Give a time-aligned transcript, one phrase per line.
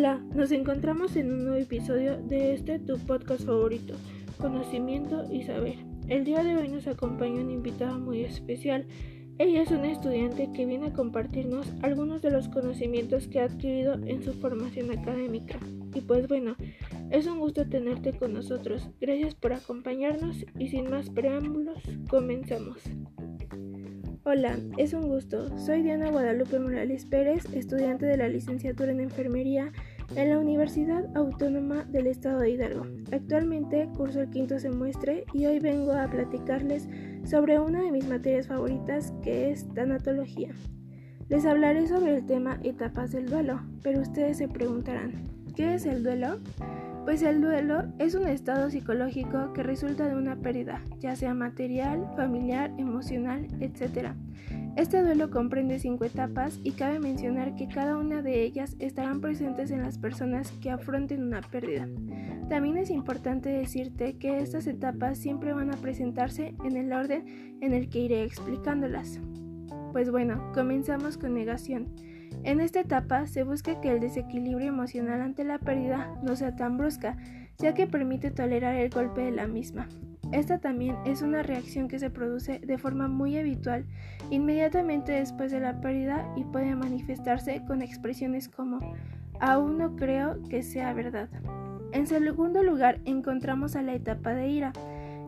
[0.00, 3.92] Hola, nos encontramos en un nuevo episodio de este tu podcast favorito,
[4.38, 5.76] Conocimiento y Saber.
[6.08, 8.86] El día de hoy nos acompaña una invitada muy especial.
[9.36, 13.92] Ella es una estudiante que viene a compartirnos algunos de los conocimientos que ha adquirido
[14.06, 15.58] en su formación académica.
[15.92, 16.56] Y pues bueno,
[17.10, 18.88] es un gusto tenerte con nosotros.
[19.02, 21.78] Gracias por acompañarnos y sin más preámbulos,
[22.08, 22.78] comenzamos.
[24.22, 25.58] Hola, es un gusto.
[25.58, 29.72] Soy Diana Guadalupe Morales Pérez, estudiante de la licenciatura en enfermería
[30.16, 32.86] en la Universidad Autónoma del Estado de Hidalgo.
[33.12, 36.88] Actualmente curso el quinto semestre y hoy vengo a platicarles
[37.24, 40.50] sobre una de mis materias favoritas que es tanatología.
[41.28, 46.02] Les hablaré sobre el tema etapas del duelo, pero ustedes se preguntarán, ¿qué es el
[46.02, 46.38] duelo?
[47.04, 52.06] Pues el duelo es un estado psicológico que resulta de una pérdida, ya sea material,
[52.14, 54.12] familiar, emocional, etc.
[54.76, 59.70] Este duelo comprende cinco etapas y cabe mencionar que cada una de ellas estarán presentes
[59.70, 61.88] en las personas que afronten una pérdida.
[62.48, 67.72] También es importante decirte que estas etapas siempre van a presentarse en el orden en
[67.72, 69.20] el que iré explicándolas.
[69.92, 71.88] Pues bueno, comenzamos con negación.
[72.42, 76.78] En esta etapa se busca que el desequilibrio emocional ante la pérdida no sea tan
[76.78, 77.16] brusca,
[77.58, 79.88] ya que permite tolerar el golpe de la misma.
[80.32, 83.84] Esta también es una reacción que se produce de forma muy habitual
[84.30, 88.78] inmediatamente después de la pérdida y puede manifestarse con expresiones como
[89.40, 91.28] aún no creo que sea verdad.
[91.92, 94.72] En segundo lugar encontramos a la etapa de ira.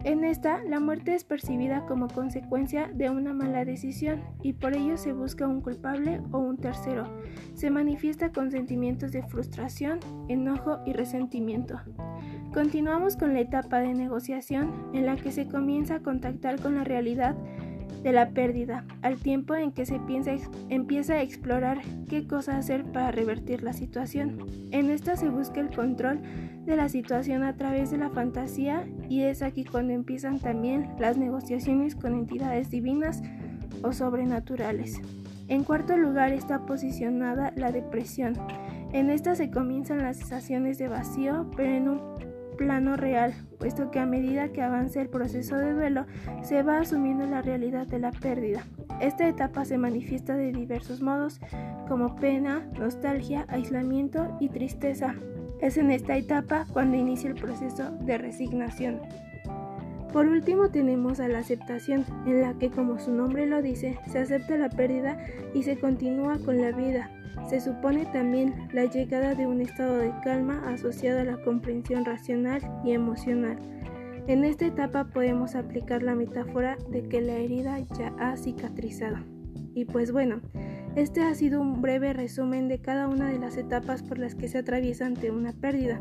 [0.05, 4.97] En esta, la muerte es percibida como consecuencia de una mala decisión y por ello
[4.97, 7.06] se busca un culpable o un tercero.
[7.55, 11.80] Se manifiesta con sentimientos de frustración, enojo y resentimiento.
[12.53, 16.83] Continuamos con la etapa de negociación en la que se comienza a contactar con la
[16.83, 17.36] realidad
[18.03, 20.00] de la pérdida, al tiempo en que se
[20.69, 24.39] empieza a explorar qué cosa hacer para revertir la situación.
[24.70, 26.20] En esta se busca el control
[26.64, 31.17] de la situación a través de la fantasía y es aquí cuando empiezan también las
[31.17, 33.23] negociaciones con entidades divinas
[33.83, 35.01] o sobrenaturales.
[35.48, 38.34] En cuarto lugar está posicionada la depresión.
[38.92, 42.01] En esta se comienzan las sensaciones de vacío, pero en un
[42.52, 46.07] plano real, puesto que a medida que avanza el proceso de duelo
[46.42, 48.64] se va asumiendo la realidad de la pérdida.
[49.01, 51.40] Esta etapa se manifiesta de diversos modos,
[51.89, 55.14] como pena, nostalgia, aislamiento y tristeza.
[55.61, 59.01] Es en esta etapa cuando inicia el proceso de resignación.
[60.12, 64.18] Por último tenemos a la aceptación, en la que como su nombre lo dice, se
[64.18, 65.18] acepta la pérdida
[65.55, 67.11] y se continúa con la vida,
[67.48, 72.61] se supone también la llegada de un estado de calma asociado a la comprensión racional
[72.84, 73.58] y emocional.
[74.27, 79.17] En esta etapa podemos aplicar la metáfora de que la herida ya ha cicatrizado.
[79.74, 80.40] Y pues bueno,
[80.95, 84.48] este ha sido un breve resumen de cada una de las etapas por las que
[84.48, 86.01] se atraviesa ante una pérdida.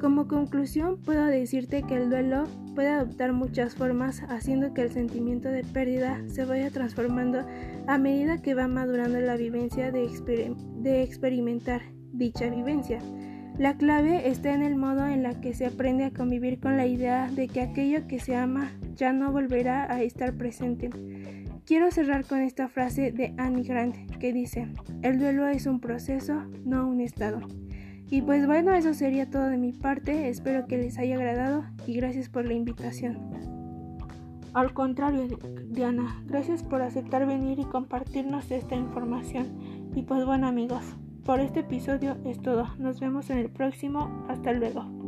[0.00, 2.44] Como conclusión, puedo decirte que el duelo
[2.74, 7.46] puede adoptar muchas formas, haciendo que el sentimiento de pérdida se vaya transformando
[7.86, 10.04] a medida que va madurando la vivencia de,
[11.02, 11.80] experimentar
[12.12, 13.00] dicha vivencia.
[13.58, 16.86] La clave está en el modo en la que se aprende a convivir con la
[16.86, 20.90] idea de que aquello que se ama ya no volverá a estar presente.
[21.64, 24.68] Quiero cerrar con esta frase de Annie Grant que dice,
[25.00, 27.40] el duelo es un proceso, no un estado.
[28.08, 30.28] Y pues bueno, eso sería todo de mi parte.
[30.28, 33.18] Espero que les haya agradado y gracias por la invitación.
[34.54, 35.26] Al contrario,
[35.68, 39.90] Diana, gracias por aceptar venir y compartirnos esta información.
[39.94, 40.82] Y pues bueno amigos,
[41.24, 42.68] por este episodio es todo.
[42.78, 44.24] Nos vemos en el próximo.
[44.28, 45.05] Hasta luego.